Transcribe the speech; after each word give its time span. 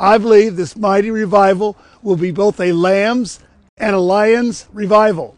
I 0.00 0.16
believe 0.16 0.54
this 0.54 0.76
mighty 0.76 1.10
revival 1.10 1.76
will 2.04 2.14
be 2.14 2.30
both 2.30 2.60
a 2.60 2.70
lamb's 2.70 3.40
and 3.76 3.96
a 3.96 3.98
lion's 3.98 4.66
revival. 4.72 5.34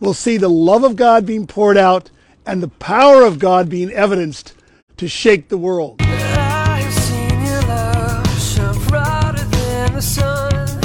We'll 0.00 0.12
see 0.12 0.38
the 0.38 0.50
love 0.50 0.82
of 0.82 0.96
God 0.96 1.24
being 1.24 1.46
poured 1.46 1.76
out 1.76 2.10
and 2.44 2.60
the 2.60 2.68
power 2.68 3.22
of 3.24 3.38
God 3.38 3.68
being 3.68 3.92
evidenced 3.92 4.54
to 4.96 5.06
shake 5.06 5.50
the 5.50 5.56
world. 5.56 6.02
I 6.02 6.80
have 6.80 6.92
seen 6.92 7.46
your 7.46 7.62
love 7.62 8.42
shine 8.42 8.88
brighter 8.88 9.44
than 9.44 9.94
the 9.94 10.02
sun. 10.02 10.80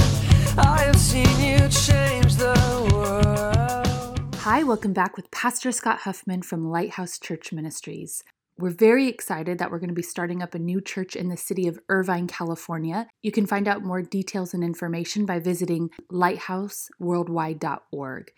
I 0.59 0.84
have 0.84 0.99
seen 0.99 1.25
you 1.39 1.68
change 1.70 2.36
the 2.36 2.89
world. 2.93 4.36
Hi, 4.36 4.61
welcome 4.61 4.93
back 4.93 5.18
with 5.18 5.31
Pastor 5.31 5.71
Scott 5.71 6.02
Huffman 6.02 6.43
from 6.43 6.70
Lighthouse 6.70 7.18
Church 7.18 7.52
Ministries. 7.52 8.23
We're 8.60 8.71
very 8.71 9.08
excited 9.08 9.60
that 9.60 9.70
we're 9.70 9.78
going 9.78 9.89
to 9.89 9.94
be 9.94 10.02
starting 10.02 10.42
up 10.42 10.55
a 10.55 10.60
new 10.60 10.82
church 10.82 11.16
in 11.16 11.30
the 11.30 11.38
city 11.38 11.68
of 11.68 11.78
Irvine, 11.89 12.26
California. 12.26 13.06
You 13.21 13.32
can 13.32 13.46
find 13.46 13.68
out 13.68 13.84
more 13.84 14.02
details 14.02 14.56
and 14.56 14.64
information 14.64 15.28
by 15.28 15.38
visiting 15.38 15.92
lighthouseworldwide.org. 16.11 18.32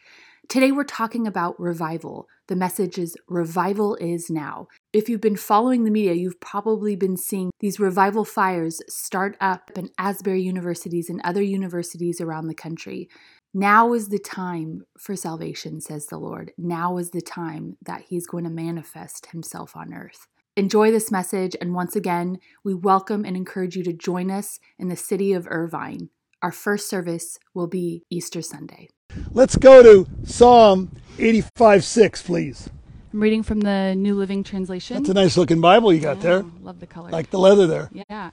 Today 0.49 0.73
we're 0.73 0.83
talking 0.83 1.25
about 1.25 1.57
revival. 1.57 2.27
The 2.47 2.55
message 2.55 2.97
is 2.97 3.15
revival 3.29 3.95
is 3.97 4.29
now. 4.29 4.67
If 4.91 5.07
you've 5.07 5.21
been 5.21 5.37
following 5.37 5.83
the 5.83 5.91
media, 5.91 6.13
you've 6.13 6.41
probably 6.41 6.95
been 6.95 7.15
seeing 7.15 7.51
these 7.59 7.79
revival 7.79 8.25
fires 8.25 8.81
start 8.89 9.37
up 9.39 9.69
in 9.77 9.91
Asbury 9.99 10.41
universities 10.41 11.09
and 11.09 11.21
other 11.23 11.43
universities 11.43 12.19
around 12.19 12.47
the 12.47 12.55
country. 12.55 13.07
Now 13.53 13.93
is 13.93 14.09
the 14.09 14.19
time 14.19 14.83
for 14.95 15.15
salvation, 15.15 15.81
says 15.81 16.05
the 16.05 16.19
Lord. 16.19 16.51
Now 16.55 16.97
is 16.97 17.09
the 17.09 17.21
time 17.21 17.77
that 17.81 18.03
He's 18.07 18.27
going 18.27 18.43
to 18.43 18.49
manifest 18.51 19.27
Himself 19.31 19.75
on 19.75 19.91
earth. 19.91 20.27
Enjoy 20.55 20.91
this 20.91 21.09
message, 21.09 21.55
and 21.59 21.73
once 21.73 21.95
again, 21.95 22.37
we 22.63 22.75
welcome 22.75 23.25
and 23.25 23.35
encourage 23.35 23.75
you 23.75 23.83
to 23.85 23.93
join 23.93 24.29
us 24.29 24.59
in 24.77 24.89
the 24.89 24.95
city 24.95 25.33
of 25.33 25.47
Irvine. 25.49 26.09
Our 26.43 26.51
first 26.51 26.87
service 26.89 27.39
will 27.55 27.65
be 27.65 28.03
Easter 28.11 28.43
Sunday. 28.43 28.89
Let's 29.31 29.55
go 29.55 29.81
to 29.81 30.07
Psalm 30.25 30.95
85 31.17 31.83
6, 31.83 32.21
please. 32.21 32.69
I'm 33.11 33.19
reading 33.19 33.41
from 33.41 33.61
the 33.61 33.95
New 33.95 34.13
Living 34.13 34.43
Translation. 34.43 34.97
That's 34.97 35.09
a 35.09 35.13
nice 35.15 35.37
looking 35.37 35.59
Bible 35.59 35.91
you 35.91 36.01
got 36.01 36.21
there. 36.21 36.43
Oh, 36.43 36.51
love 36.61 36.79
the 36.79 36.85
color. 36.85 37.09
Like 37.09 37.31
the 37.31 37.39
leather 37.39 37.65
there. 37.65 37.89
yeah. 38.09 38.29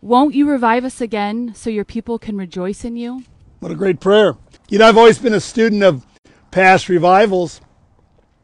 Won't 0.00 0.34
you 0.36 0.48
revive 0.48 0.84
us 0.84 1.00
again 1.00 1.52
so 1.56 1.68
your 1.68 1.84
people 1.84 2.20
can 2.20 2.36
rejoice 2.36 2.84
in 2.84 2.94
you? 2.94 3.24
What 3.64 3.72
a 3.72 3.76
great 3.76 3.98
prayer. 3.98 4.36
You 4.68 4.78
know, 4.78 4.86
I've 4.86 4.98
always 4.98 5.18
been 5.18 5.32
a 5.32 5.40
student 5.40 5.82
of 5.82 6.04
past 6.50 6.90
revivals. 6.90 7.62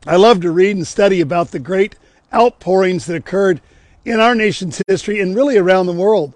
I 0.07 0.17
love 0.17 0.41
to 0.41 0.51
read 0.51 0.77
and 0.77 0.87
study 0.87 1.21
about 1.21 1.51
the 1.51 1.59
great 1.59 1.95
outpourings 2.33 3.05
that 3.05 3.17
occurred 3.17 3.61
in 4.07 4.19
our 4.19 4.35
nation's 4.35 4.81
history 4.89 5.21
and 5.21 5.37
really 5.37 5.59
around 5.59 5.85
the 5.85 5.93
world. 5.93 6.33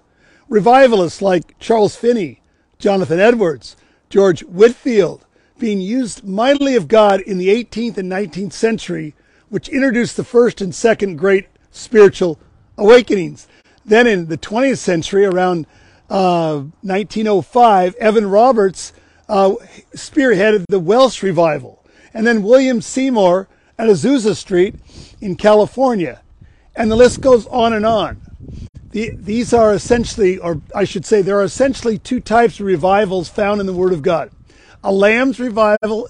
Revivalists 0.47 1.19
like 1.19 1.57
Charles 1.57 1.95
Finney, 1.95 2.41
Jonathan 2.77 3.19
Edwards, 3.19 3.75
George 4.11 4.41
Whitefield, 4.43 5.25
being 5.57 5.81
used 5.81 6.23
mightily 6.23 6.75
of 6.75 6.87
God 6.87 7.21
in 7.21 7.39
the 7.39 7.49
18th 7.49 7.97
and 7.97 8.11
19th 8.11 8.53
century, 8.53 9.15
which 9.49 9.67
introduced 9.67 10.15
the 10.15 10.23
first 10.23 10.61
and 10.61 10.75
second 10.75 11.15
great 11.15 11.47
spiritual 11.71 12.37
awakenings. 12.77 13.47
Then 13.83 14.05
in 14.05 14.27
the 14.27 14.37
20th 14.37 14.77
century, 14.77 15.25
around 15.25 15.65
uh, 16.09 16.63
1905, 16.81 17.95
Evan 17.95 18.29
Roberts 18.29 18.93
uh, 19.27 19.55
spearheaded 19.95 20.65
the 20.69 20.79
Welsh 20.79 21.23
revival. 21.23 21.83
And 22.13 22.25
then 22.25 22.43
William 22.43 22.81
Seymour 22.81 23.47
at 23.77 23.87
Azusa 23.87 24.35
Street 24.35 24.75
in 25.19 25.35
California. 25.35 26.21
And 26.75 26.91
the 26.91 26.95
list 26.95 27.21
goes 27.21 27.47
on 27.47 27.73
and 27.73 27.85
on. 27.85 28.21
The, 28.91 29.11
these 29.15 29.53
are 29.53 29.73
essentially, 29.73 30.37
or 30.37 30.61
I 30.73 30.85
should 30.85 31.05
say, 31.05 31.21
there 31.21 31.39
are 31.39 31.43
essentially 31.43 31.97
two 31.97 32.19
types 32.19 32.59
of 32.59 32.65
revivals 32.65 33.27
found 33.27 33.59
in 33.59 33.67
the 33.67 33.73
Word 33.73 33.93
of 33.93 34.01
God 34.01 34.31
a 34.83 34.91
lamb's 34.91 35.39
revival 35.39 36.07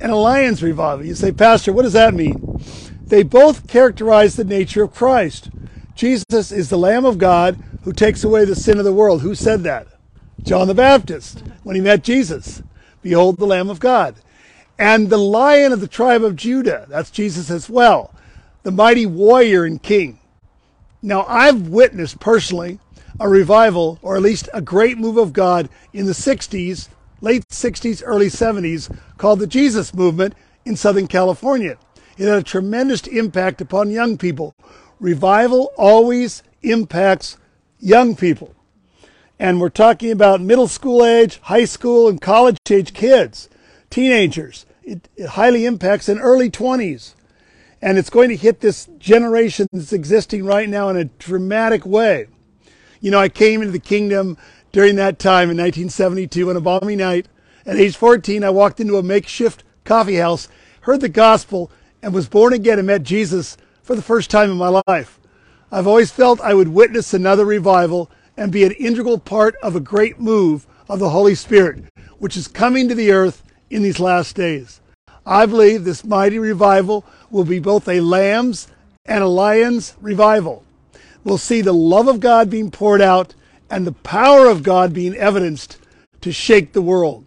and 0.00 0.10
a 0.10 0.16
lion's 0.16 0.62
revival. 0.62 1.04
You 1.04 1.14
say, 1.14 1.30
Pastor, 1.30 1.74
what 1.74 1.82
does 1.82 1.92
that 1.92 2.14
mean? 2.14 2.58
They 3.02 3.22
both 3.22 3.68
characterize 3.68 4.36
the 4.36 4.44
nature 4.44 4.82
of 4.82 4.94
Christ. 4.94 5.50
Jesus 5.94 6.50
is 6.50 6.70
the 6.70 6.78
Lamb 6.78 7.04
of 7.04 7.18
God 7.18 7.62
who 7.84 7.92
takes 7.92 8.24
away 8.24 8.44
the 8.44 8.56
sin 8.56 8.78
of 8.78 8.84
the 8.84 8.92
world. 8.92 9.22
Who 9.22 9.34
said 9.34 9.62
that? 9.62 9.86
John 10.42 10.68
the 10.68 10.74
Baptist, 10.74 11.42
when 11.62 11.76
he 11.76 11.82
met 11.82 12.02
Jesus. 12.02 12.62
Behold 13.02 13.36
the 13.36 13.46
Lamb 13.46 13.70
of 13.70 13.80
God. 13.80 14.16
And 14.78 15.08
the 15.08 15.18
Lion 15.18 15.72
of 15.72 15.80
the 15.80 15.88
tribe 15.88 16.24
of 16.24 16.34
Judah, 16.34 16.86
that's 16.88 17.10
Jesus 17.10 17.50
as 17.50 17.70
well, 17.70 18.12
the 18.62 18.72
mighty 18.72 19.06
warrior 19.06 19.64
and 19.64 19.80
king. 19.80 20.18
Now, 21.00 21.24
I've 21.28 21.68
witnessed 21.68 22.18
personally 22.18 22.80
a 23.20 23.28
revival, 23.28 23.98
or 24.02 24.16
at 24.16 24.22
least 24.22 24.48
a 24.52 24.60
great 24.60 24.98
move 24.98 25.16
of 25.16 25.32
God 25.32 25.68
in 25.92 26.06
the 26.06 26.12
60s, 26.12 26.88
late 27.20 27.46
60s, 27.48 28.02
early 28.04 28.26
70s, 28.26 28.96
called 29.18 29.38
the 29.38 29.46
Jesus 29.46 29.94
Movement 29.94 30.34
in 30.64 30.74
Southern 30.74 31.06
California. 31.06 31.76
It 32.16 32.26
had 32.26 32.38
a 32.38 32.42
tremendous 32.42 33.06
impact 33.06 33.60
upon 33.60 33.90
young 33.90 34.16
people. 34.16 34.56
Revival 34.98 35.72
always 35.76 36.42
impacts 36.62 37.36
young 37.84 38.16
people. 38.16 38.54
And 39.38 39.60
we're 39.60 39.68
talking 39.68 40.10
about 40.10 40.40
middle 40.40 40.68
school 40.68 41.04
age, 41.04 41.38
high 41.42 41.66
school, 41.66 42.08
and 42.08 42.20
college 42.20 42.56
age 42.70 42.94
kids, 42.94 43.48
teenagers. 43.90 44.64
It, 44.82 45.08
it 45.16 45.30
highly 45.30 45.66
impacts 45.66 46.08
in 46.08 46.18
early 46.18 46.50
20s. 46.50 47.14
And 47.82 47.98
it's 47.98 48.10
going 48.10 48.30
to 48.30 48.36
hit 48.36 48.60
this 48.60 48.88
generation 48.98 49.68
that's 49.72 49.92
existing 49.92 50.46
right 50.46 50.68
now 50.68 50.88
in 50.88 50.96
a 50.96 51.04
dramatic 51.04 51.84
way. 51.84 52.28
You 53.00 53.10
know, 53.10 53.20
I 53.20 53.28
came 53.28 53.60
into 53.60 53.72
the 53.72 53.78
kingdom 53.78 54.38
during 54.72 54.96
that 54.96 55.18
time 55.18 55.50
in 55.50 55.58
1972 55.58 56.48
on 56.48 56.56
a 56.56 56.60
balmy 56.60 56.96
night. 56.96 57.28
At 57.66 57.76
age 57.76 57.96
14, 57.96 58.42
I 58.42 58.50
walked 58.50 58.80
into 58.80 58.96
a 58.96 59.02
makeshift 59.02 59.62
coffee 59.84 60.16
house, 60.16 60.48
heard 60.82 61.02
the 61.02 61.08
gospel, 61.10 61.70
and 62.02 62.14
was 62.14 62.28
born 62.28 62.54
again 62.54 62.78
and 62.78 62.86
met 62.86 63.02
Jesus 63.02 63.58
for 63.82 63.94
the 63.94 64.02
first 64.02 64.30
time 64.30 64.50
in 64.50 64.56
my 64.56 64.80
life. 64.86 65.18
I've 65.74 65.88
always 65.88 66.12
felt 66.12 66.40
I 66.40 66.54
would 66.54 66.68
witness 66.68 67.12
another 67.12 67.44
revival 67.44 68.08
and 68.36 68.52
be 68.52 68.62
an 68.62 68.70
integral 68.70 69.18
part 69.18 69.56
of 69.60 69.74
a 69.74 69.80
great 69.80 70.20
move 70.20 70.68
of 70.88 71.00
the 71.00 71.10
Holy 71.10 71.34
Spirit, 71.34 71.86
which 72.20 72.36
is 72.36 72.46
coming 72.46 72.88
to 72.88 72.94
the 72.94 73.10
earth 73.10 73.42
in 73.70 73.82
these 73.82 73.98
last 73.98 74.36
days. 74.36 74.80
I 75.26 75.46
believe 75.46 75.82
this 75.82 76.04
mighty 76.04 76.38
revival 76.38 77.04
will 77.28 77.42
be 77.42 77.58
both 77.58 77.88
a 77.88 77.98
lamb's 77.98 78.68
and 79.04 79.24
a 79.24 79.26
lion's 79.26 79.96
revival. 80.00 80.62
We'll 81.24 81.38
see 81.38 81.60
the 81.60 81.74
love 81.74 82.06
of 82.06 82.20
God 82.20 82.48
being 82.48 82.70
poured 82.70 83.02
out 83.02 83.34
and 83.68 83.84
the 83.84 83.90
power 83.90 84.46
of 84.46 84.62
God 84.62 84.92
being 84.92 85.16
evidenced 85.16 85.78
to 86.20 86.30
shake 86.30 86.72
the 86.72 86.82
world. 86.82 87.24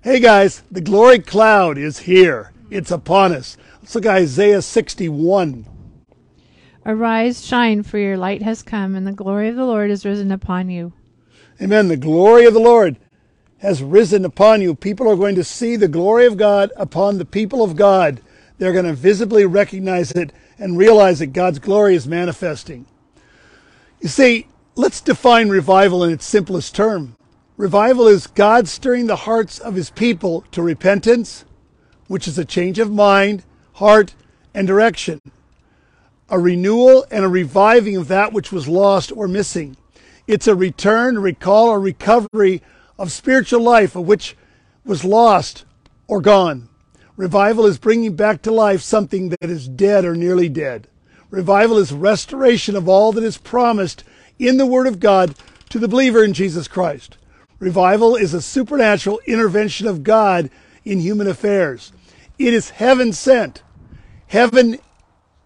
Hey 0.00 0.18
guys, 0.18 0.64
the 0.68 0.80
glory 0.80 1.20
cloud 1.20 1.78
is 1.78 2.00
here. 2.00 2.50
It's 2.70 2.90
upon 2.90 3.30
us. 3.30 3.56
Let's 3.80 3.94
look 3.94 4.06
at 4.06 4.16
Isaiah 4.16 4.62
61. 4.62 5.66
Arise, 6.84 7.46
shine, 7.46 7.84
for 7.84 7.98
your 7.98 8.16
light 8.16 8.42
has 8.42 8.64
come, 8.64 8.96
and 8.96 9.06
the 9.06 9.12
glory 9.12 9.48
of 9.48 9.54
the 9.54 9.64
Lord 9.64 9.90
is 9.90 10.04
risen 10.04 10.32
upon 10.32 10.68
you. 10.68 10.92
Amen. 11.60 11.86
The 11.86 11.96
glory 11.96 12.44
of 12.44 12.54
the 12.54 12.60
Lord 12.60 12.96
has 13.58 13.84
risen 13.84 14.24
upon 14.24 14.60
you. 14.60 14.74
People 14.74 15.08
are 15.08 15.14
going 15.14 15.36
to 15.36 15.44
see 15.44 15.76
the 15.76 15.86
glory 15.86 16.26
of 16.26 16.36
God 16.36 16.72
upon 16.76 17.18
the 17.18 17.24
people 17.24 17.62
of 17.62 17.76
God. 17.76 18.20
They're 18.58 18.72
going 18.72 18.86
to 18.86 18.94
visibly 18.94 19.46
recognize 19.46 20.10
it 20.10 20.32
and 20.58 20.76
realize 20.76 21.20
that 21.20 21.28
God's 21.28 21.60
glory 21.60 21.94
is 21.94 22.08
manifesting. 22.08 22.86
You 24.00 24.08
see, 24.08 24.48
let's 24.74 25.00
define 25.00 25.50
revival 25.50 26.02
in 26.02 26.10
its 26.12 26.26
simplest 26.26 26.74
term. 26.74 27.14
Revival 27.56 28.08
is 28.08 28.26
God 28.26 28.66
stirring 28.66 29.06
the 29.06 29.14
hearts 29.14 29.60
of 29.60 29.76
his 29.76 29.90
people 29.90 30.40
to 30.50 30.62
repentance, 30.62 31.44
which 32.08 32.26
is 32.26 32.38
a 32.38 32.44
change 32.44 32.80
of 32.80 32.90
mind, 32.90 33.44
heart, 33.74 34.16
and 34.52 34.66
direction 34.66 35.20
a 36.32 36.38
renewal 36.38 37.04
and 37.10 37.26
a 37.26 37.28
reviving 37.28 37.94
of 37.94 38.08
that 38.08 38.32
which 38.32 38.50
was 38.50 38.66
lost 38.66 39.12
or 39.12 39.28
missing. 39.28 39.76
It's 40.26 40.48
a 40.48 40.54
return, 40.54 41.18
recall, 41.18 41.68
or 41.68 41.78
recovery 41.78 42.62
of 42.98 43.12
spiritual 43.12 43.60
life 43.60 43.94
of 43.94 44.06
which 44.06 44.34
was 44.82 45.04
lost 45.04 45.66
or 46.08 46.22
gone. 46.22 46.70
Revival 47.18 47.66
is 47.66 47.76
bringing 47.76 48.16
back 48.16 48.40
to 48.42 48.50
life 48.50 48.80
something 48.80 49.28
that 49.28 49.50
is 49.50 49.68
dead 49.68 50.06
or 50.06 50.14
nearly 50.14 50.48
dead. 50.48 50.88
Revival 51.30 51.76
is 51.76 51.92
restoration 51.92 52.76
of 52.76 52.88
all 52.88 53.12
that 53.12 53.24
is 53.24 53.36
promised 53.36 54.02
in 54.38 54.56
the 54.56 54.66
Word 54.66 54.86
of 54.86 55.00
God 55.00 55.34
to 55.68 55.78
the 55.78 55.86
believer 55.86 56.24
in 56.24 56.32
Jesus 56.32 56.66
Christ. 56.66 57.18
Revival 57.58 58.16
is 58.16 58.32
a 58.32 58.40
supernatural 58.40 59.20
intervention 59.26 59.86
of 59.86 60.02
God 60.02 60.50
in 60.82 61.00
human 61.00 61.26
affairs. 61.26 61.92
It 62.38 62.54
is 62.54 62.70
heaven 62.70 63.12
sent. 63.12 63.62
Heaven 64.28 64.78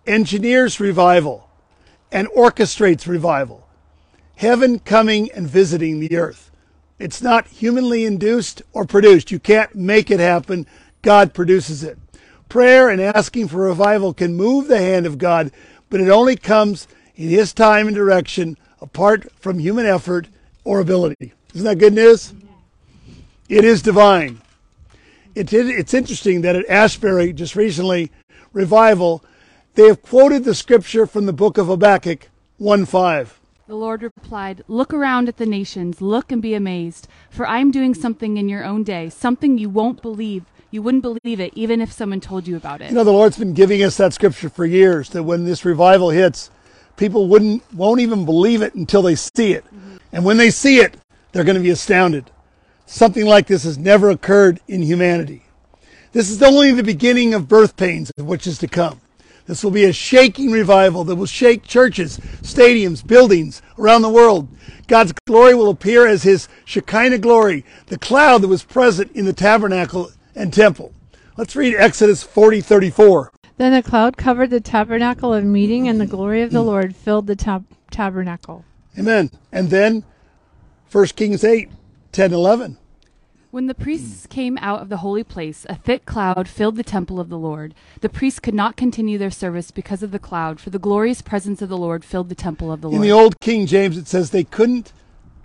engineers 0.06 0.80
revival 0.80 1.48
and 2.12 2.28
orchestrates 2.28 3.06
revival. 3.06 3.66
Heaven 4.36 4.78
coming 4.78 5.30
and 5.32 5.48
visiting 5.48 6.00
the 6.00 6.16
earth. 6.16 6.50
It's 6.98 7.22
not 7.22 7.46
humanly 7.48 8.04
induced 8.04 8.62
or 8.72 8.84
produced. 8.84 9.30
You 9.30 9.38
can't 9.38 9.74
make 9.74 10.10
it 10.10 10.20
happen. 10.20 10.66
God 11.02 11.34
produces 11.34 11.82
it. 11.82 11.98
Prayer 12.48 12.88
and 12.88 13.00
asking 13.00 13.48
for 13.48 13.58
revival 13.58 14.14
can 14.14 14.34
move 14.34 14.68
the 14.68 14.78
hand 14.78 15.04
of 15.04 15.18
God, 15.18 15.50
but 15.90 16.00
it 16.00 16.08
only 16.08 16.36
comes 16.36 16.86
in 17.16 17.28
His 17.28 17.52
time 17.52 17.86
and 17.86 17.96
direction 17.96 18.56
apart 18.80 19.30
from 19.38 19.58
human 19.58 19.86
effort 19.86 20.28
or 20.64 20.80
ability. 20.80 21.32
Isn't 21.54 21.66
that 21.66 21.78
good 21.78 21.94
news? 21.94 22.34
It 23.48 23.64
is 23.64 23.82
divine. 23.82 24.40
It, 25.34 25.52
it's 25.52 25.94
interesting 25.94 26.40
that 26.42 26.56
at 26.56 26.68
Ashbury, 26.68 27.32
just 27.32 27.56
recently, 27.56 28.10
revival, 28.52 29.22
they 29.76 29.86
have 29.86 30.02
quoted 30.02 30.44
the 30.44 30.54
scripture 30.54 31.06
from 31.06 31.26
the 31.26 31.32
book 31.32 31.58
of 31.58 31.66
Habakkuk 31.66 32.28
1 32.56 32.86
5. 32.86 33.40
The 33.68 33.74
Lord 33.74 34.02
replied, 34.02 34.64
Look 34.68 34.94
around 34.94 35.28
at 35.28 35.36
the 35.36 35.44
nations, 35.44 36.00
look 36.00 36.32
and 36.32 36.40
be 36.40 36.54
amazed, 36.54 37.08
for 37.30 37.46
I 37.46 37.58
am 37.58 37.70
doing 37.70 37.94
something 37.94 38.38
in 38.38 38.48
your 38.48 38.64
own 38.64 38.84
day, 38.84 39.10
something 39.10 39.58
you 39.58 39.68
won't 39.68 40.00
believe. 40.00 40.44
You 40.70 40.82
wouldn't 40.82 41.02
believe 41.02 41.40
it 41.40 41.52
even 41.54 41.80
if 41.80 41.92
someone 41.92 42.20
told 42.20 42.48
you 42.48 42.56
about 42.56 42.80
it. 42.80 42.88
You 42.88 42.96
know, 42.96 43.04
the 43.04 43.12
Lord's 43.12 43.38
been 43.38 43.52
giving 43.52 43.82
us 43.82 43.96
that 43.98 44.14
scripture 44.14 44.48
for 44.48 44.64
years 44.64 45.10
that 45.10 45.22
when 45.22 45.44
this 45.44 45.64
revival 45.64 46.10
hits, 46.10 46.50
people 46.96 47.28
wouldn't 47.28 47.62
won't 47.74 48.00
even 48.00 48.24
believe 48.24 48.62
it 48.62 48.74
until 48.74 49.02
they 49.02 49.14
see 49.14 49.52
it. 49.52 49.64
Mm-hmm. 49.66 49.96
And 50.12 50.24
when 50.24 50.38
they 50.38 50.50
see 50.50 50.78
it, 50.78 50.96
they're 51.32 51.44
going 51.44 51.56
to 51.56 51.62
be 51.62 51.70
astounded. 51.70 52.30
Something 52.86 53.26
like 53.26 53.46
this 53.46 53.64
has 53.64 53.76
never 53.76 54.08
occurred 54.08 54.60
in 54.66 54.82
humanity. 54.82 55.44
This 56.12 56.30
is 56.30 56.42
only 56.42 56.72
the 56.72 56.82
beginning 56.82 57.34
of 57.34 57.46
birth 57.46 57.76
pains 57.76 58.10
of 58.16 58.24
which 58.24 58.46
is 58.46 58.56
to 58.58 58.68
come. 58.68 59.00
This 59.46 59.62
will 59.62 59.70
be 59.70 59.84
a 59.84 59.92
shaking 59.92 60.50
revival 60.50 61.04
that 61.04 61.16
will 61.16 61.26
shake 61.26 61.62
churches, 61.62 62.18
stadiums, 62.42 63.06
buildings 63.06 63.62
around 63.78 64.02
the 64.02 64.08
world. 64.08 64.48
God's 64.88 65.12
glory 65.26 65.54
will 65.54 65.70
appear 65.70 66.06
as 66.06 66.24
his 66.24 66.48
Shekinah 66.64 67.18
glory, 67.18 67.64
the 67.86 67.98
cloud 67.98 68.42
that 68.42 68.48
was 68.48 68.64
present 68.64 69.12
in 69.12 69.24
the 69.24 69.32
tabernacle 69.32 70.10
and 70.34 70.52
temple. 70.52 70.92
Let's 71.36 71.54
read 71.54 71.74
Exodus 71.76 72.22
40 72.22 72.60
34. 72.60 73.32
Then 73.56 73.72
the 73.72 73.82
cloud 73.82 74.16
covered 74.16 74.50
the 74.50 74.60
tabernacle 74.60 75.32
of 75.32 75.44
meeting, 75.44 75.88
and 75.88 76.00
the 76.00 76.06
glory 76.06 76.42
of 76.42 76.50
the 76.50 76.62
mm. 76.62 76.66
Lord 76.66 76.96
filled 76.96 77.26
the 77.26 77.36
tab- 77.36 77.66
tabernacle. 77.90 78.64
Amen. 78.98 79.30
And 79.50 79.70
then 79.70 80.04
1 80.92 81.06
Kings 81.08 81.44
8 81.44 81.70
10 82.12 82.32
11. 82.32 82.78
When 83.56 83.68
the 83.68 83.74
priests 83.74 84.26
came 84.26 84.58
out 84.60 84.82
of 84.82 84.90
the 84.90 84.98
holy 84.98 85.24
place, 85.24 85.64
a 85.70 85.74
thick 85.74 86.04
cloud 86.04 86.46
filled 86.46 86.76
the 86.76 86.82
temple 86.82 87.18
of 87.18 87.30
the 87.30 87.38
Lord. 87.38 87.74
The 88.02 88.10
priests 88.10 88.38
could 88.38 88.52
not 88.52 88.76
continue 88.76 89.16
their 89.16 89.30
service 89.30 89.70
because 89.70 90.02
of 90.02 90.10
the 90.10 90.18
cloud, 90.18 90.60
for 90.60 90.68
the 90.68 90.78
glorious 90.78 91.22
presence 91.22 91.62
of 91.62 91.70
the 91.70 91.78
Lord 91.78 92.04
filled 92.04 92.28
the 92.28 92.34
temple 92.34 92.70
of 92.70 92.82
the 92.82 92.88
Lord. 92.88 92.96
In 92.96 93.00
the 93.00 93.12
old 93.12 93.40
King 93.40 93.64
James, 93.64 93.96
it 93.96 94.08
says 94.08 94.28
they 94.28 94.44
couldn't 94.44 94.92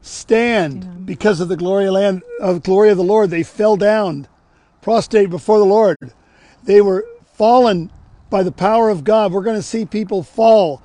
stand 0.02 1.06
because 1.06 1.40
of 1.40 1.48
the 1.48 1.56
glory 1.56 1.86
of, 1.86 1.94
land, 1.94 2.22
of 2.42 2.64
glory 2.64 2.90
of 2.90 2.98
the 2.98 3.04
Lord. 3.06 3.30
They 3.30 3.44
fell 3.44 3.78
down, 3.78 4.28
prostrate 4.82 5.30
before 5.30 5.60
the 5.60 5.64
Lord. 5.64 5.96
They 6.66 6.82
were 6.82 7.06
fallen 7.36 7.94
by 8.30 8.44
the 8.44 8.52
power 8.52 8.90
of 8.90 9.06
God. 9.06 9.32
We're 9.32 9.42
going 9.42 9.56
to 9.56 9.64
see 9.64 9.86
people 9.86 10.22
fall 10.22 10.82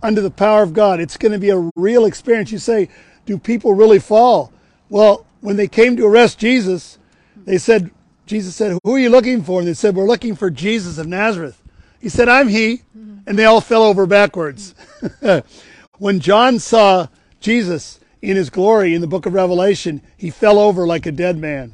under 0.00 0.20
the 0.20 0.30
power 0.30 0.62
of 0.62 0.74
God. 0.74 1.00
It's 1.00 1.16
going 1.16 1.32
to 1.32 1.40
be 1.40 1.50
a 1.50 1.72
real 1.74 2.04
experience. 2.04 2.52
You 2.52 2.58
say, 2.58 2.88
do 3.26 3.36
people 3.36 3.74
really 3.74 3.98
fall? 3.98 4.52
Well, 4.88 5.26
when 5.40 5.56
they 5.56 5.68
came 5.68 5.96
to 5.96 6.06
arrest 6.06 6.38
Jesus, 6.38 6.98
they 7.44 7.58
said, 7.58 7.90
Jesus 8.26 8.54
said, 8.54 8.78
Who 8.84 8.94
are 8.94 8.98
you 8.98 9.10
looking 9.10 9.42
for? 9.42 9.60
And 9.60 9.68
they 9.68 9.74
said, 9.74 9.96
We're 9.96 10.06
looking 10.06 10.36
for 10.36 10.50
Jesus 10.50 10.98
of 10.98 11.06
Nazareth. 11.06 11.62
He 12.00 12.08
said, 12.08 12.28
I'm 12.28 12.48
he. 12.48 12.82
And 13.26 13.38
they 13.38 13.44
all 13.44 13.60
fell 13.60 13.82
over 13.82 14.06
backwards. 14.06 14.74
when 15.98 16.20
John 16.20 16.58
saw 16.58 17.08
Jesus 17.40 18.00
in 18.22 18.36
his 18.36 18.50
glory 18.50 18.94
in 18.94 19.00
the 19.00 19.06
book 19.06 19.26
of 19.26 19.34
Revelation, 19.34 20.02
he 20.16 20.30
fell 20.30 20.58
over 20.58 20.86
like 20.86 21.06
a 21.06 21.12
dead 21.12 21.38
man. 21.38 21.72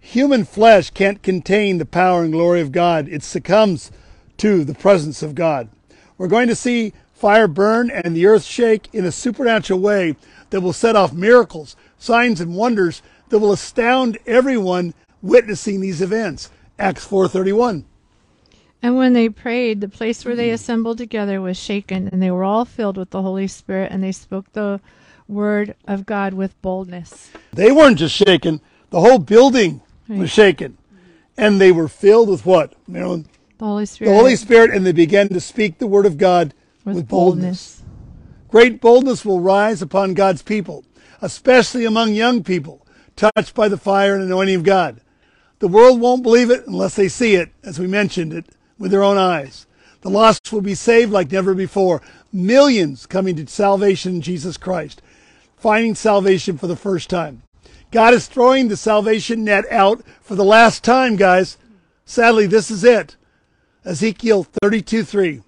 Human 0.00 0.44
flesh 0.44 0.90
can't 0.90 1.22
contain 1.22 1.78
the 1.78 1.86
power 1.86 2.22
and 2.22 2.32
glory 2.32 2.60
of 2.60 2.72
God. 2.72 3.08
It 3.08 3.22
succumbs 3.22 3.90
to 4.38 4.64
the 4.64 4.74
presence 4.74 5.22
of 5.22 5.34
God. 5.34 5.68
We're 6.18 6.28
going 6.28 6.48
to 6.48 6.54
see 6.54 6.92
fire 7.12 7.48
burn 7.48 7.90
and 7.90 8.14
the 8.14 8.26
earth 8.26 8.44
shake 8.44 8.88
in 8.92 9.04
a 9.04 9.12
supernatural 9.12 9.80
way 9.80 10.16
that 10.50 10.60
will 10.60 10.72
set 10.72 10.96
off 10.96 11.12
miracles, 11.12 11.76
signs 11.98 12.40
and 12.40 12.54
wonders 12.54 13.02
that 13.30 13.38
will 13.38 13.52
astound 13.52 14.18
everyone 14.26 14.94
witnessing 15.22 15.80
these 15.80 16.02
events. 16.02 16.50
Acts 16.78 17.06
4:31. 17.06 17.84
And 18.82 18.96
when 18.96 19.14
they 19.14 19.30
prayed, 19.30 19.80
the 19.80 19.88
place 19.88 20.24
where 20.24 20.36
they 20.36 20.50
assembled 20.50 20.98
together 20.98 21.40
was 21.40 21.56
shaken, 21.56 22.08
and 22.08 22.22
they 22.22 22.30
were 22.30 22.44
all 22.44 22.66
filled 22.66 22.98
with 22.98 23.10
the 23.10 23.22
Holy 23.22 23.46
Spirit, 23.46 23.90
and 23.90 24.04
they 24.04 24.12
spoke 24.12 24.52
the 24.52 24.78
word 25.26 25.74
of 25.88 26.04
God 26.04 26.34
with 26.34 26.60
boldness. 26.60 27.30
They 27.52 27.72
weren't 27.72 27.98
just 27.98 28.14
shaken, 28.14 28.60
the 28.90 29.00
whole 29.00 29.18
building 29.18 29.80
was 30.06 30.30
shaken. 30.30 30.76
And 31.36 31.60
they 31.60 31.72
were 31.72 31.88
filled 31.88 32.28
with 32.28 32.44
what? 32.44 32.74
Know, 32.86 33.24
The 33.58 33.64
Holy 33.64 33.86
Spirit. 33.86 34.10
the 34.10 34.16
Holy 34.16 34.36
Spirit 34.36 34.70
and 34.70 34.84
they 34.84 34.92
began 34.92 35.28
to 35.28 35.40
speak 35.40 35.78
the 35.78 35.86
word 35.86 36.06
of 36.06 36.18
God 36.18 36.54
with, 36.84 37.08
boldness. 37.08 37.82
Great 38.48 38.80
boldness 38.80 39.24
will 39.24 39.40
rise 39.40 39.80
upon 39.80 40.14
God's 40.14 40.42
people, 40.42 40.84
especially 41.20 41.84
among 41.84 42.14
young 42.14 42.42
people 42.42 42.84
touched 43.16 43.54
by 43.54 43.68
the 43.68 43.76
fire 43.76 44.14
and 44.14 44.24
anointing 44.24 44.56
of 44.56 44.64
God. 44.64 45.00
The 45.60 45.68
world 45.68 46.00
won't 46.00 46.22
believe 46.22 46.50
it 46.50 46.66
unless 46.66 46.94
they 46.94 47.08
see 47.08 47.36
it, 47.36 47.50
as 47.62 47.78
we 47.78 47.86
mentioned 47.86 48.32
it, 48.32 48.46
with 48.78 48.90
their 48.90 49.04
own 49.04 49.16
eyes. 49.16 49.66
The 50.00 50.10
lost 50.10 50.52
will 50.52 50.60
be 50.60 50.74
saved 50.74 51.12
like 51.12 51.32
never 51.32 51.54
before. 51.54 52.02
Millions 52.32 53.06
coming 53.06 53.36
to 53.36 53.46
salvation 53.46 54.16
in 54.16 54.20
Jesus 54.20 54.56
Christ, 54.56 55.00
finding 55.56 55.94
salvation 55.94 56.58
for 56.58 56.66
the 56.66 56.76
first 56.76 57.08
time. 57.08 57.42
God 57.90 58.12
is 58.12 58.26
throwing 58.26 58.68
the 58.68 58.76
salvation 58.76 59.44
net 59.44 59.64
out 59.70 60.02
for 60.20 60.34
the 60.34 60.44
last 60.44 60.82
time, 60.82 61.16
guys. 61.16 61.56
Sadly, 62.04 62.46
this 62.46 62.70
is 62.70 62.84
it. 62.84 63.16
Ezekiel 63.84 64.46
32 64.62 65.04
3. 65.04 65.42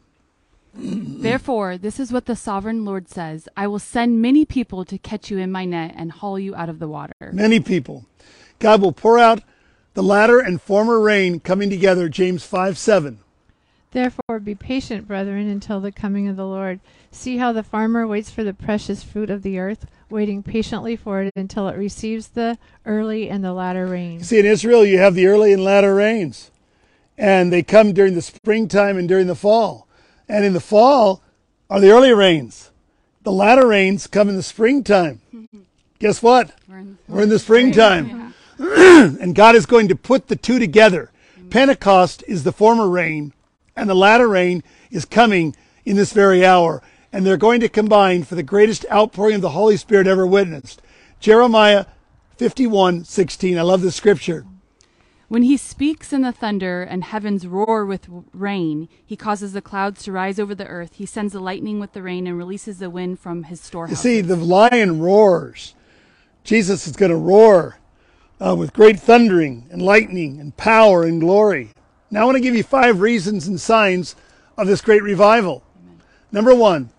Therefore, 0.75 1.79
this 1.79 1.99
is 1.99 2.13
what 2.13 2.27
the 2.27 2.37
sovereign 2.37 2.85
Lord 2.85 3.09
says 3.09 3.49
I 3.57 3.67
will 3.67 3.79
send 3.79 4.21
many 4.21 4.45
people 4.45 4.85
to 4.85 4.99
catch 4.99 5.31
you 5.31 5.39
in 5.39 5.51
my 5.51 5.65
net 5.65 5.95
and 5.97 6.13
haul 6.13 6.39
you 6.39 6.55
out 6.55 6.69
of 6.69 6.79
the 6.79 6.89
water. 6.89 7.15
many 7.33 7.61
people. 7.61 8.05
God 8.59 8.83
will 8.83 8.93
pour 8.93 9.19
out 9.19 9.43
the 9.95 10.03
latter 10.03 10.39
and 10.39 10.61
former 10.61 11.01
rain 11.01 11.41
coming 11.41 11.71
together, 11.71 12.09
James 12.11 12.45
5 12.45 12.77
7. 12.77 13.21
Therefore, 13.93 14.41
be 14.41 14.55
patient, 14.55 15.09
brethren, 15.09 15.49
until 15.49 15.81
the 15.81 15.93
coming 15.93 16.29
of 16.29 16.37
the 16.37 16.45
Lord. 16.47 16.81
See 17.11 17.39
how 17.39 17.53
the 17.53 17.63
farmer 17.63 18.07
waits 18.07 18.31
for 18.31 18.45
the 18.45 18.53
precious 18.53 19.03
fruit 19.03 19.31
of 19.31 19.43
the 19.43 19.59
earth, 19.59 19.87
waiting 20.11 20.43
patiently 20.43 20.97
for 20.97 21.23
it 21.23 21.33
until 21.35 21.69
it 21.69 21.79
receives 21.79 22.29
the 22.29 22.59
early 22.85 23.31
and 23.31 23.43
the 23.43 23.55
latter 23.55 23.87
rain. 23.87 24.23
See, 24.23 24.39
in 24.39 24.45
Israel, 24.45 24.85
you 24.85 24.99
have 24.99 25.15
the 25.15 25.27
early 25.27 25.55
and 25.55 25.65
latter 25.65 25.95
rains, 25.95 26.51
and 27.19 27.53
they 27.53 27.63
come 27.63 27.93
during 27.93 28.15
the 28.15 28.23
springtime 28.23 28.97
and 28.97 29.09
during 29.09 29.27
the 29.27 29.35
fall. 29.35 29.87
And 30.29 30.45
in 30.45 30.53
the 30.53 30.61
fall 30.61 31.23
are 31.71 31.81
the 31.81 31.91
early 31.91 32.13
rains. 32.13 32.71
The 33.23 33.33
latter 33.33 33.67
rains 33.67 34.07
come 34.07 34.29
in 34.29 34.37
the 34.37 34.43
springtime. 34.43 35.21
Guess 35.99 36.23
what? 36.23 36.53
We're 36.69 36.79
in- 36.79 36.99
We're 37.09 37.23
in 37.23 37.29
the 37.29 37.39
springtime. 37.39 38.35
and 38.59 39.35
God 39.35 39.55
is 39.57 39.67
going 39.67 39.89
to 39.89 39.97
put 39.97 40.29
the 40.29 40.37
two 40.37 40.59
together. 40.59 41.11
Pentecost 41.51 42.25
is 42.27 42.43
the 42.45 42.53
former 42.53 42.89
rain, 42.89 43.33
and 43.77 43.89
the 43.89 43.95
latter 43.95 44.29
rain 44.29 44.63
is 44.91 45.05
coming 45.05 45.55
in 45.85 45.97
this 45.97 46.13
very 46.13 46.45
hour. 46.45 46.83
And 47.13 47.25
they're 47.25 47.37
going 47.37 47.61
to 47.61 47.69
combine 47.69 48.25
for 48.25 48.35
the 48.35 48.43
greatest 48.43 48.85
outpouring 48.93 49.37
of 49.37 49.41
the 49.43 49.51
Holy 49.51 49.77
Spirit 49.77 50.07
ever 50.07 50.27
witnessed. 50.27 50.83
Jeremiah 51.21 51.87
51 52.37 53.05
16. 53.05 53.57
I 53.59 53.63
love 53.63 53.81
this 53.81 53.97
scripture. 53.97 54.45
When 55.29 55.43
he 55.43 55.57
speaks 55.57 56.13
in 56.13 56.23
the 56.23 56.31
thunder 56.31 56.85
and 56.85 57.03
heavens 57.03 57.49
roar 57.49 57.85
with 57.85 58.09
rain, 58.33 58.89
he 59.05 59.17
causes 59.17 59.53
the 59.53 59.61
clouds 59.61 60.05
to 60.05 60.13
rise 60.13 60.39
over 60.39 60.55
the 60.55 60.67
earth. 60.69 60.95
He 60.95 61.07
sends 61.07 61.33
the 61.33 61.41
lightning 61.41 61.81
with 61.81 61.95
the 61.95 62.03
rain 62.03 62.29
and 62.29 62.39
releases 62.39 62.79
the 62.79 62.91
wind 62.91 63.19
from 63.19 63.45
his 63.45 63.69
You 63.73 63.97
see, 63.97 64.21
the 64.21 64.37
lion 64.37 65.01
roars. 65.01 65.75
Jesus 66.45 66.87
is 66.87 66.95
going 66.95 67.11
to 67.11 67.17
roar 67.17 67.79
uh, 68.41 68.55
with 68.55 68.73
great 68.73 69.01
thundering 69.01 69.67
and 69.71 69.83
lightning 69.83 70.39
and 70.39 70.57
power 70.57 71.03
and 71.03 71.21
glory. 71.21 71.71
Now, 72.09 72.23
I 72.23 72.25
want 72.27 72.37
to 72.37 72.43
give 72.43 72.55
you 72.55 72.63
five 72.63 73.01
reasons 73.01 73.49
and 73.49 73.61
signs 73.61 74.15
of 74.57 74.69
this 74.69 74.81
great 74.81 75.03
revival. 75.03 75.65
Number 76.31 76.55
one, 76.55 76.91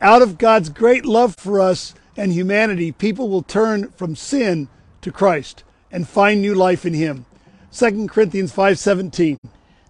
out 0.00 0.22
of 0.22 0.38
God's 0.38 0.70
great 0.70 1.04
love 1.04 1.34
for 1.36 1.60
us 1.60 1.94
and 2.16 2.32
humanity, 2.32 2.92
people 2.92 3.28
will 3.28 3.42
turn 3.42 3.90
from 3.90 4.16
sin 4.16 4.68
to 5.02 5.12
Christ 5.12 5.64
and 5.92 6.08
find 6.08 6.40
new 6.40 6.54
life 6.54 6.86
in 6.86 6.94
Him. 6.94 7.26
2 7.74 8.06
Corinthians 8.06 8.52
5:17. 8.52 9.36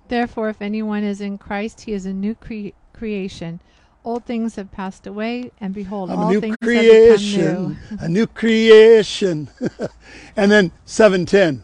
Therefore, 0.08 0.48
if 0.48 0.62
anyone 0.62 1.04
is 1.04 1.20
in 1.20 1.36
Christ, 1.36 1.82
he 1.82 1.92
is 1.92 2.06
a 2.06 2.14
new 2.14 2.34
cre- 2.34 2.72
creation. 2.94 3.60
Old 4.04 4.24
things 4.24 4.56
have 4.56 4.72
passed 4.72 5.06
away, 5.06 5.50
and 5.60 5.74
behold, 5.74 6.10
I'm 6.10 6.18
all 6.18 6.28
a 6.28 6.32
new 6.32 6.40
things 6.40 6.56
creation, 6.62 7.40
have 7.42 7.68
become 7.68 7.98
new. 7.98 8.04
a 8.04 8.08
new 8.08 8.26
creation. 8.26 9.48
and 10.36 10.50
then 10.50 10.72
7:10. 10.86 11.62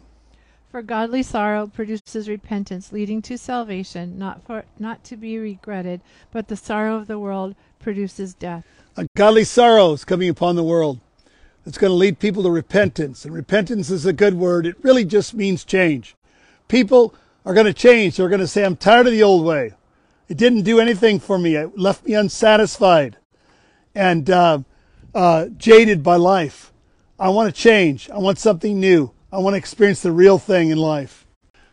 For 0.71 0.83
godly 0.83 1.23
sorrow 1.23 1.67
produces 1.67 2.29
repentance, 2.29 2.93
leading 2.93 3.23
to 3.23 3.39
salvation, 3.39 4.19
not 4.19 4.45
for 4.45 4.65
not 4.79 5.03
to 5.05 5.17
be 5.17 5.39
regretted, 5.39 6.03
but 6.31 6.49
the 6.49 6.57
sorrow 6.57 6.97
of 6.97 7.07
the 7.07 7.19
world 7.19 7.55
produces 7.79 8.35
death. 8.35 8.67
a 8.97 9.07
godly 9.17 9.45
sorrow 9.45 9.93
is 9.93 10.05
coming 10.05 10.29
upon 10.29 10.55
the 10.57 10.62
world 10.62 11.00
that's 11.64 11.79
going 11.79 11.90
to 11.90 11.97
lead 11.97 12.19
people 12.19 12.43
to 12.43 12.50
repentance. 12.50 13.25
And 13.25 13.35
repentance 13.35 13.90
is 13.90 14.07
a 14.07 14.12
good 14.12 14.35
word. 14.35 14.67
It 14.67 14.83
really 14.83 15.05
just 15.05 15.35
means 15.35 15.64
change. 15.64 16.17
People 16.69 17.14
are 17.45 17.55
going 17.55 17.67
to 17.67 17.73
change. 17.73 18.17
They're 18.17 18.29
going 18.29 18.40
to 18.40 18.47
say, 18.47 18.64
I'm 18.64 18.76
tired 18.76 19.07
of 19.07 19.12
the 19.12 19.23
old 19.23 19.45
way. 19.45 19.75
It 20.29 20.37
didn't 20.37 20.62
do 20.62 20.81
anything 20.81 21.19
for 21.19 21.38
me. 21.38 21.57
It 21.57 21.79
left 21.79 22.07
me 22.07 22.14
unsatisfied. 22.14 23.17
And 23.95 24.31
uh, 24.31 24.61
uh, 25.14 25.47
jaded 25.57 26.02
by 26.02 26.17
life. 26.17 26.73
I 27.19 27.29
want 27.31 27.55
to 27.55 27.61
change. 27.61 28.09
I 28.11 28.19
want 28.19 28.38
something 28.38 28.79
new. 28.79 29.12
I 29.33 29.38
want 29.38 29.55
to 29.55 29.59
experience 29.59 30.02
the 30.02 30.12
real 30.12 30.38
thing 30.38 30.71
in 30.71 30.79
life. 30.79 31.26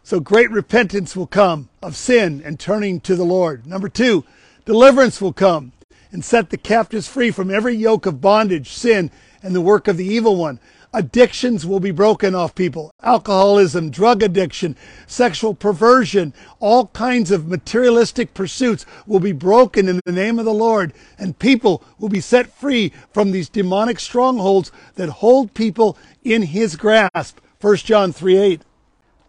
So 0.03 0.19
great 0.19 0.49
repentance 0.51 1.15
will 1.15 1.27
come 1.27 1.69
of 1.81 1.95
sin 1.95 2.41
and 2.43 2.59
turning 2.59 2.99
to 3.01 3.15
the 3.15 3.25
Lord. 3.25 3.67
Number 3.67 3.89
two, 3.89 4.23
deliverance 4.65 5.21
will 5.21 5.33
come 5.33 5.73
and 6.11 6.23
set 6.23 6.49
the 6.49 6.57
captives 6.57 7.07
free 7.07 7.31
from 7.31 7.51
every 7.51 7.75
yoke 7.75 8.05
of 8.05 8.21
bondage, 8.21 8.71
sin, 8.71 9.11
and 9.41 9.55
the 9.55 9.61
work 9.61 9.87
of 9.87 9.97
the 9.97 10.05
evil 10.05 10.35
one. 10.35 10.59
Addictions 10.93 11.65
will 11.65 11.79
be 11.79 11.91
broken 11.91 12.33
off 12.33 12.55
people. 12.55 12.91
Alcoholism, 13.03 13.89
drug 13.89 14.23
addiction, 14.23 14.75
sexual 15.05 15.53
perversion, 15.53 16.33
all 16.59 16.87
kinds 16.87 17.29
of 17.29 17.47
materialistic 17.47 18.33
pursuits 18.33 18.85
will 19.05 19.19
be 19.19 19.33
broken 19.33 19.89
in 19.89 19.99
the 20.05 20.11
name 20.11 20.39
of 20.39 20.45
the 20.45 20.53
Lord, 20.53 20.93
and 21.19 21.37
people 21.37 21.83
will 21.99 22.09
be 22.09 22.21
set 22.21 22.47
free 22.47 22.93
from 23.11 23.31
these 23.31 23.49
demonic 23.49 23.99
strongholds 23.99 24.71
that 24.95 25.09
hold 25.09 25.53
people 25.53 25.97
in 26.23 26.43
his 26.43 26.75
grasp. 26.75 27.39
1 27.59 27.75
John 27.77 28.13
3 28.13 28.37
8. 28.37 28.61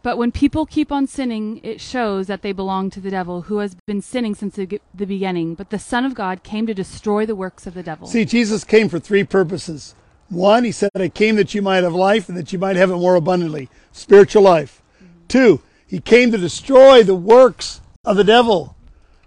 But 0.03 0.17
when 0.17 0.31
people 0.31 0.65
keep 0.65 0.93
on 0.93 1.07
sinning, 1.07 1.61
it 1.63 1.81
shows 1.81 2.29
that 2.29 2.43
they 2.43 2.53
belong 2.53 2.89
to 2.91 3.01
the 3.01 3.11
devil, 3.11 3.43
who 3.43 3.59
has 3.59 3.77
been 3.87 4.01
sinning 4.01 4.35
since 4.35 4.55
the, 4.55 4.81
beginning. 4.95 5.55
But 5.55 5.71
the 5.71 5.79
Son 5.79 6.05
of 6.05 6.15
God 6.15 6.43
came 6.43 6.67
to 6.67 6.75
destroy 6.75 7.27
the 7.27 7.35
works 7.35 7.67
of 7.67 7.75
the 7.75 7.83
devil. 7.83 8.07
See, 8.07 8.25
Jesus 8.25 8.65
came 8.65 8.89
for 8.89 8.99
three 8.99 9.25
purposes. 9.25 9.95
One, 10.29 10.65
he 10.65 10.73
said, 10.73 10.91
I 10.95 11.09
came 11.09 11.37
that 11.37 11.55
you 11.55 11.63
might 11.63 11.85
have 11.85 11.95
life 11.95 12.29
and 12.29 12.37
that 12.39 12.53
you 12.53 12.59
might 12.59 12.77
have 12.77 12.91
it 12.91 12.97
more 12.97 13.17
abundantly, 13.17 13.69
spiritual 13.93 14.43
life. 14.43 14.83
Two, 15.27 15.63
he 15.87 16.01
came 16.01 16.31
to 16.31 16.39
destroy 16.39 17.03
the 17.03 17.15
works 17.15 17.81
of 18.05 18.17
the 18.17 18.25
devil, 18.25 18.77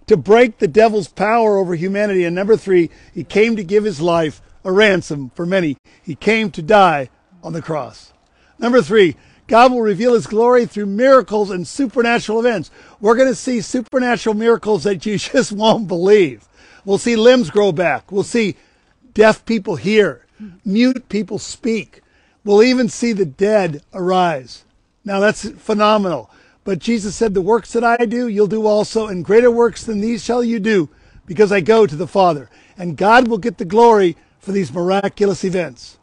to 0.07 0.15
break 0.15 0.59
the 0.59 0.67
devil's 0.67 1.07
power 1.07 1.57
over 1.57 1.75
humanity. 1.75 2.23
And 2.23 2.35
number 2.35 2.55
three, 2.55 2.89
he 3.13 3.23
came 3.23 3.55
to 3.55 3.63
give 3.63 3.83
his 3.83 3.99
life 3.99 4.41
a 4.63 4.71
ransom 4.71 5.31
for 5.35 5.45
many. 5.45 5.75
He 6.03 6.15
came 6.15 6.51
to 6.51 6.61
die 6.61 7.09
on 7.43 7.53
the 7.53 7.61
cross. 7.61 8.13
Number 8.59 8.81
three, 8.81 9.15
God 9.51 9.73
will 9.73 9.81
reveal 9.81 10.13
his 10.13 10.27
glory 10.27 10.65
through 10.65 10.85
miracles 10.85 11.49
and 11.49 11.67
supernatural 11.67 12.39
events. 12.39 12.71
We're 13.01 13.17
going 13.17 13.27
to 13.27 13.35
see 13.35 13.59
supernatural 13.59 14.33
miracles 14.33 14.85
that 14.85 15.05
you 15.05 15.17
just 15.17 15.51
won't 15.51 15.89
believe. 15.89 16.47
We'll 16.85 16.97
see 16.97 17.17
limbs 17.17 17.49
grow 17.49 17.73
back. 17.73 18.13
We'll 18.13 18.23
see 18.23 18.55
deaf 19.13 19.43
people 19.43 19.75
hear, 19.75 20.25
mute 20.63 21.09
people 21.09 21.37
speak. 21.37 22.01
We'll 22.45 22.63
even 22.63 22.87
see 22.87 23.11
the 23.11 23.25
dead 23.25 23.83
arise. 23.93 24.63
Now 25.03 25.19
that's 25.19 25.49
phenomenal. 25.49 26.31
But 26.63 26.79
Jesus 26.79 27.17
said, 27.17 27.33
The 27.33 27.41
works 27.41 27.73
that 27.73 27.83
I 27.83 28.05
do, 28.05 28.29
you'll 28.29 28.47
do 28.47 28.65
also, 28.65 29.07
and 29.07 29.25
greater 29.25 29.51
works 29.51 29.83
than 29.83 29.99
these 29.99 30.23
shall 30.23 30.45
you 30.45 30.61
do, 30.61 30.87
because 31.25 31.51
I 31.51 31.59
go 31.59 31.85
to 31.85 31.95
the 31.97 32.07
Father. 32.07 32.49
And 32.77 32.95
God 32.95 33.27
will 33.27 33.37
get 33.37 33.57
the 33.57 33.65
glory 33.65 34.15
for 34.39 34.53
these 34.53 34.71
miraculous 34.71 35.43
events. 35.43 35.97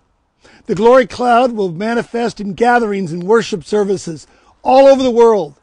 The 0.68 0.74
glory 0.74 1.06
cloud 1.06 1.52
will 1.52 1.72
manifest 1.72 2.42
in 2.42 2.52
gatherings 2.52 3.10
and 3.10 3.22
worship 3.22 3.64
services 3.64 4.26
all 4.62 4.86
over 4.86 5.02
the 5.02 5.10
world, 5.10 5.54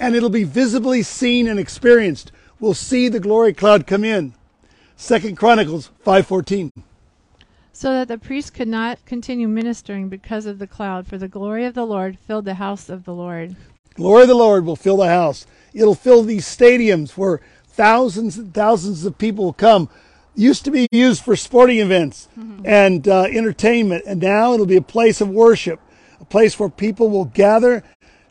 and 0.00 0.14
it'll 0.14 0.30
be 0.30 0.42
visibly 0.42 1.02
seen 1.02 1.46
and 1.46 1.60
experienced. 1.60 2.32
We'll 2.58 2.72
see 2.72 3.10
the 3.10 3.20
glory 3.20 3.52
cloud 3.52 3.86
come 3.86 4.04
in. 4.04 4.32
Second 4.96 5.36
Chronicles 5.36 5.90
5:14. 6.02 6.70
so 7.74 7.92
that 7.92 8.08
the 8.08 8.16
priest 8.16 8.54
could 8.54 8.68
not 8.68 9.04
continue 9.04 9.48
ministering 9.48 10.08
because 10.08 10.46
of 10.46 10.58
the 10.58 10.66
cloud, 10.66 11.06
for 11.06 11.18
the 11.18 11.28
glory 11.28 11.66
of 11.66 11.74
the 11.74 11.84
Lord 11.84 12.18
filled 12.18 12.46
the 12.46 12.54
house 12.54 12.88
of 12.88 13.04
the 13.04 13.12
Lord. 13.12 13.54
Glory 13.96 14.22
of 14.22 14.28
the 14.28 14.34
Lord 14.34 14.64
will 14.64 14.76
fill 14.76 14.96
the 14.96 15.08
house. 15.08 15.44
It'll 15.74 15.94
fill 15.94 16.22
these 16.22 16.46
stadiums 16.46 17.18
where 17.18 17.42
thousands 17.66 18.38
and 18.38 18.54
thousands 18.54 19.04
of 19.04 19.18
people 19.18 19.44
will 19.44 19.52
come. 19.52 19.90
Used 20.34 20.64
to 20.64 20.70
be 20.70 20.88
used 20.90 21.22
for 21.22 21.36
sporting 21.36 21.78
events 21.78 22.28
and 22.64 23.06
uh, 23.06 23.24
entertainment, 23.24 24.04
and 24.06 24.20
now 24.20 24.54
it'll 24.54 24.66
be 24.66 24.76
a 24.76 24.82
place 24.82 25.20
of 25.20 25.28
worship, 25.28 25.78
a 26.20 26.24
place 26.24 26.58
where 26.58 26.70
people 26.70 27.10
will 27.10 27.26
gather 27.26 27.84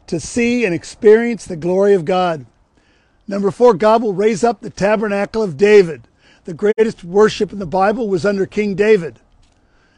to 0.08 0.20
see 0.20 0.66
and 0.66 0.74
experience 0.74 1.46
the 1.46 1.56
glory 1.56 1.94
of 1.94 2.06
God. 2.06 2.46
Number 3.28 3.52
four, 3.52 3.76
God 3.76 4.02
will 4.02 4.14
raise 4.14 4.44
up 4.44 4.62
the 4.62 4.70
tabernacle 4.70 5.44
of 5.44 5.58
David. 5.58 6.08
The 6.46 6.54
greatest 6.54 7.04
worship 7.04 7.54
in 7.54 7.60
the 7.60 7.66
Bible 7.68 8.10
was 8.10 8.26
under 8.26 8.46
King 8.46 8.76
David. 8.76 9.20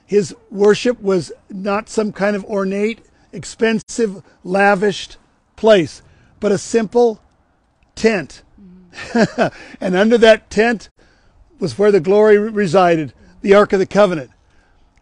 His 0.06 0.36
worship 0.52 1.02
was 1.02 1.32
not 1.50 1.90
some 1.90 2.12
kind 2.12 2.36
of 2.36 2.46
ornate, 2.46 3.00
expensive, 3.32 4.22
lavished 4.44 5.18
place, 5.56 6.02
but 6.40 6.52
a 6.52 6.58
simple 6.58 7.22
tent. 7.96 8.44
and 9.82 9.96
under 9.96 10.18
that 10.20 10.50
tent 10.50 10.90
was 11.64 11.80
where 11.80 11.94
the 11.94 12.02
glory 12.02 12.38
resided, 12.38 13.14
the 13.42 13.54
Ark 13.54 13.72
of 13.72 13.80
the 13.80 13.86
Covenant. 13.86 14.30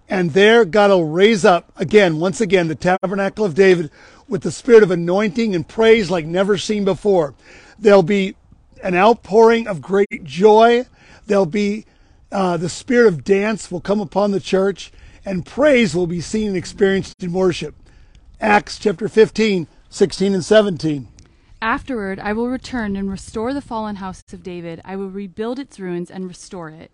And 0.08 0.34
there 0.34 0.64
God 0.64 0.92
will 0.92 1.06
raise 1.06 1.44
up 1.44 1.72
again, 1.76 2.20
once 2.20 2.40
again, 2.40 2.68
the 2.68 2.76
tabernacle 2.76 3.44
of 3.44 3.56
David 3.56 3.90
with 4.28 4.44
the 4.44 4.52
spirit 4.52 4.84
of 4.84 4.92
anointing 4.92 5.56
and 5.56 5.68
praise 5.68 6.12
like 6.12 6.24
never 6.24 6.60
seen 6.60 6.86
before. 6.86 7.34
There'll 7.80 8.04
be 8.04 8.36
an 8.84 8.94
outpouring 8.94 9.68
of 9.68 9.82
great 9.82 10.24
joy. 10.24 10.86
There'll 11.26 11.48
be 11.48 11.88
uh, 12.32 12.58
the 12.58 12.70
spirit 12.70 13.08
of 13.08 13.24
dance 13.24 13.72
will 13.72 13.82
come 13.82 14.00
upon 14.00 14.30
the 14.30 14.40
church, 14.40 14.92
and 15.26 15.44
praise 15.44 15.96
will 15.96 16.06
be 16.06 16.22
seen 16.22 16.50
and 16.50 16.58
experienced 16.58 17.24
in 17.24 17.34
worship. 17.34 17.74
Acts 18.40 18.78
chapter 18.78 19.10
15, 19.10 19.66
16 19.90 20.34
and 20.36 20.46
17. 20.46 21.08
Afterward, 21.62 22.20
I 22.20 22.34
will 22.34 22.50
return 22.50 22.96
and 22.96 23.12
restore 23.12 23.54
the 23.54 23.62
fallen 23.62 23.98
house 23.98 24.24
of 24.34 24.42
David. 24.42 24.82
I 24.84 24.96
will 24.96 25.12
rebuild 25.12 25.60
its 25.60 25.80
ruins 25.80 26.10
and 26.10 26.28
restore 26.28 26.70
it, 26.70 26.90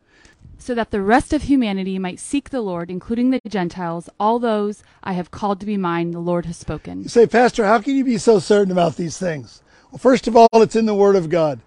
so 0.58 0.76
that 0.76 0.92
the 0.92 1.02
rest 1.02 1.32
of 1.32 1.44
humanity 1.44 1.98
might 1.98 2.20
seek 2.20 2.50
the 2.50 2.60
Lord, 2.60 2.92
including 2.92 3.30
the 3.30 3.40
Gentiles, 3.48 4.10
all 4.20 4.40
those 4.40 4.84
I 5.02 5.14
have 5.14 5.32
called 5.32 5.62
to 5.62 5.66
be 5.66 5.78
mine, 5.78 6.12
the 6.12 6.20
Lord 6.20 6.46
has 6.48 6.58
spoken. 6.58 7.04
You 7.04 7.10
say, 7.10 7.28
Pastor, 7.28 7.64
how 7.66 7.80
can 7.80 7.96
you 7.96 8.04
be 8.04 8.18
so 8.18 8.40
certain 8.40 8.74
about 8.74 8.98
these 8.98 9.18
things? 9.18 9.62
Well, 9.90 10.00
first 10.00 10.28
of 10.28 10.36
all, 10.36 10.50
it's 10.56 10.76
in 10.76 10.86
the 10.86 10.94
Word 10.94 11.16
of 11.16 11.30
God. 11.30 11.62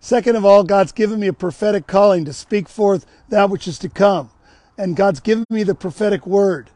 Second 0.00 0.36
of 0.36 0.44
all, 0.44 0.64
God's 0.64 0.92
given 0.92 1.20
me 1.20 1.26
a 1.26 1.32
prophetic 1.34 1.86
calling 1.86 2.24
to 2.24 2.32
speak 2.32 2.68
forth 2.68 3.04
that 3.28 3.50
which 3.50 3.68
is 3.68 3.78
to 3.80 3.88
come. 3.90 4.30
And 4.78 4.96
God's 4.96 5.20
given 5.20 5.44
me 5.50 5.62
the 5.62 5.74
prophetic 5.74 6.26
word. 6.26 6.70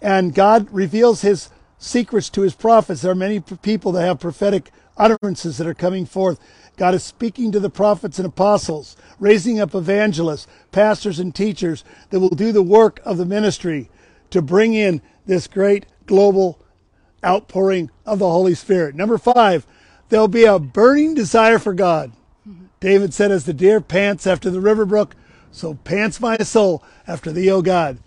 And 0.00 0.34
God 0.34 0.68
reveals 0.70 1.22
his 1.22 1.50
secrets 1.78 2.30
to 2.30 2.42
his 2.42 2.54
prophets. 2.54 3.02
There 3.02 3.10
are 3.10 3.16
many 3.16 3.40
people 3.40 3.92
that 3.92 4.06
have 4.06 4.20
prophetic 4.20 4.70
utterances 4.96 5.58
that 5.58 5.66
are 5.66 5.74
coming 5.74 6.06
forth. 6.06 6.38
God 6.76 6.94
is 6.94 7.04
speaking 7.04 7.52
to 7.52 7.60
the 7.60 7.70
prophets 7.70 8.18
and 8.18 8.26
apostles, 8.26 8.96
raising 9.18 9.60
up 9.60 9.74
evangelists, 9.74 10.46
pastors, 10.72 11.18
and 11.18 11.34
teachers 11.34 11.84
that 12.10 12.20
will 12.20 12.30
do 12.30 12.52
the 12.52 12.62
work 12.62 13.00
of 13.04 13.16
the 13.16 13.24
ministry 13.24 13.90
to 14.30 14.40
bring 14.40 14.74
in 14.74 15.02
this 15.26 15.46
great 15.46 15.86
global 16.06 16.60
outpouring 17.24 17.90
of 18.06 18.18
the 18.18 18.30
Holy 18.30 18.54
Spirit. 18.54 18.94
Number 18.94 19.18
five, 19.18 19.66
there'll 20.08 20.28
be 20.28 20.44
a 20.44 20.58
burning 20.58 21.14
desire 21.14 21.58
for 21.58 21.74
God. 21.74 22.12
Mm-hmm. 22.48 22.66
David 22.80 23.12
said, 23.12 23.30
As 23.30 23.44
the 23.44 23.52
deer 23.52 23.80
pants 23.80 24.26
after 24.26 24.50
the 24.50 24.60
river 24.60 24.86
brook, 24.86 25.14
so 25.52 25.74
pants 25.74 26.20
my 26.20 26.38
soul 26.38 26.82
after 27.06 27.32
thee, 27.32 27.50
O 27.50 27.62
God. 27.62 27.98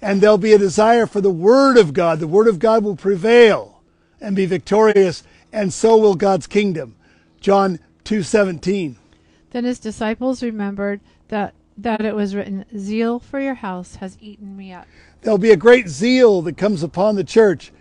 And 0.00 0.20
there'll 0.20 0.38
be 0.38 0.52
a 0.52 0.58
desire 0.58 1.06
for 1.06 1.20
the 1.20 1.30
Word 1.30 1.76
of 1.76 1.92
God. 1.92 2.20
The 2.20 2.28
Word 2.28 2.48
of 2.48 2.58
God 2.58 2.82
will 2.84 2.96
prevail 2.96 3.82
and 4.20 4.36
be 4.36 4.46
victorious, 4.46 5.22
and 5.52 5.72
so 5.72 5.96
will 5.96 6.14
God's 6.14 6.46
kingdom. 6.46 6.96
John 7.40 7.78
2:17. 8.04 8.96
Then 9.50 9.64
his 9.64 9.78
disciples 9.78 10.42
remembered 10.42 11.00
that 11.28 11.54
that 11.76 12.04
it 12.04 12.14
was 12.14 12.34
written, 12.34 12.64
"Zeal 12.76 13.18
for 13.18 13.40
your 13.40 13.54
house 13.54 13.96
has 13.96 14.16
eaten 14.20 14.56
me 14.56 14.72
up." 14.72 14.86
There'll 15.22 15.38
be 15.38 15.50
a 15.50 15.56
great 15.56 15.88
zeal 15.88 16.42
that 16.42 16.56
comes 16.56 16.82
upon 16.82 17.16
the 17.16 17.24
church. 17.24 17.72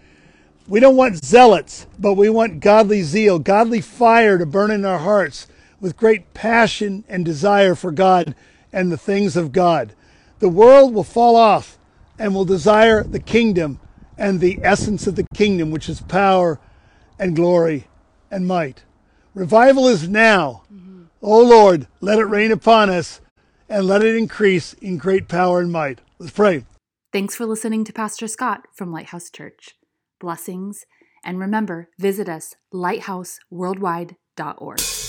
We 0.67 0.79
don't 0.79 0.95
want 0.95 1.23
zealots, 1.23 1.87
but 1.99 2.13
we 2.13 2.29
want 2.29 2.59
godly 2.61 3.03
zeal, 3.03 3.39
godly 3.39 3.81
fire 3.81 4.37
to 4.37 4.45
burn 4.45 4.71
in 4.71 4.85
our 4.85 4.99
hearts 4.99 5.47
with 5.79 5.97
great 5.97 6.33
passion 6.33 7.03
and 7.09 7.25
desire 7.25 7.75
for 7.75 7.91
God 7.91 8.35
and 8.71 8.91
the 8.91 8.97
things 8.97 9.35
of 9.35 9.51
God. 9.51 9.93
The 10.39 10.49
world 10.49 10.93
will 10.93 11.03
fall 11.03 11.35
off 11.35 11.77
and 12.17 12.33
will 12.33 12.45
desire 12.45 13.03
the 13.03 13.19
kingdom 13.19 13.79
and 14.17 14.39
the 14.39 14.59
essence 14.63 15.07
of 15.07 15.15
the 15.15 15.25
kingdom, 15.33 15.71
which 15.71 15.89
is 15.89 16.01
power 16.01 16.59
and 17.21 17.35
glory 17.35 17.87
and 18.31 18.47
might. 18.47 18.83
Revival 19.33 19.87
is 19.87 20.09
now. 20.09 20.63
O 21.21 21.41
Lord, 21.41 21.87
let 22.01 22.19
it 22.19 22.25
rain 22.25 22.51
upon 22.51 22.89
us 22.89 23.21
and 23.69 23.85
let 23.85 24.03
it 24.03 24.13
increase 24.15 24.73
in 24.73 24.97
great 24.97 25.29
power 25.29 25.61
and 25.61 25.71
might. 25.71 26.01
Let's 26.17 26.33
pray. 26.33 26.65
Thanks 27.13 27.35
for 27.35 27.45
listening 27.45 27.85
to 27.85 27.93
Pastor 27.93 28.27
Scott 28.27 28.65
from 28.73 28.91
Lighthouse 28.91 29.29
Church. 29.29 29.75
Blessings, 30.19 30.85
and 31.23 31.39
remember, 31.39 31.89
visit 31.99 32.27
us 32.27 32.55
lighthouseworldwide.org. 32.73 35.00